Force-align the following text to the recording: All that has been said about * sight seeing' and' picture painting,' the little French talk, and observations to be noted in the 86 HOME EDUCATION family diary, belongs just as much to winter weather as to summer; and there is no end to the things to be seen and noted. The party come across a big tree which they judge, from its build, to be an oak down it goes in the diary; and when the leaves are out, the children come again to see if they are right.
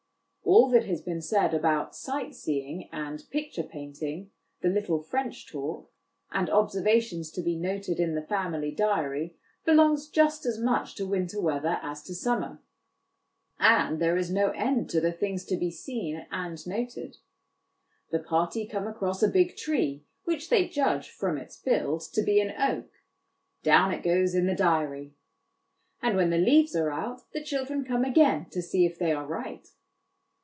All 0.43 0.67
that 0.71 0.83
has 0.85 0.99
been 0.99 1.21
said 1.21 1.53
about 1.53 1.95
* 1.95 1.95
sight 1.95 2.35
seeing' 2.35 2.89
and' 2.91 3.23
picture 3.31 3.63
painting,' 3.63 4.31
the 4.59 4.67
little 4.67 5.01
French 5.01 5.49
talk, 5.49 5.89
and 6.29 6.49
observations 6.49 7.31
to 7.31 7.41
be 7.41 7.55
noted 7.55 7.99
in 8.01 8.15
the 8.15 8.19
86 8.19 8.19
HOME 8.19 8.19
EDUCATION 8.19 8.27
family 8.67 8.71
diary, 8.75 9.35
belongs 9.63 10.09
just 10.09 10.45
as 10.45 10.59
much 10.59 10.95
to 10.95 11.05
winter 11.07 11.39
weather 11.39 11.79
as 11.81 12.03
to 12.03 12.13
summer; 12.13 12.61
and 13.61 13.99
there 14.01 14.17
is 14.17 14.29
no 14.29 14.49
end 14.49 14.89
to 14.89 14.99
the 14.99 15.13
things 15.13 15.45
to 15.45 15.55
be 15.55 15.71
seen 15.71 16.25
and 16.31 16.67
noted. 16.67 17.15
The 18.09 18.19
party 18.19 18.67
come 18.67 18.87
across 18.87 19.23
a 19.23 19.29
big 19.29 19.55
tree 19.55 20.03
which 20.25 20.49
they 20.49 20.67
judge, 20.67 21.11
from 21.11 21.37
its 21.37 21.55
build, 21.55 22.01
to 22.11 22.21
be 22.21 22.41
an 22.41 22.51
oak 22.59 22.91
down 23.63 23.93
it 23.93 24.03
goes 24.03 24.35
in 24.35 24.47
the 24.47 24.55
diary; 24.55 25.13
and 26.01 26.17
when 26.17 26.29
the 26.29 26.37
leaves 26.37 26.75
are 26.75 26.91
out, 26.91 27.21
the 27.31 27.43
children 27.43 27.85
come 27.85 28.03
again 28.03 28.47
to 28.49 28.61
see 28.61 28.85
if 28.85 28.99
they 28.99 29.13
are 29.13 29.25
right. 29.25 29.69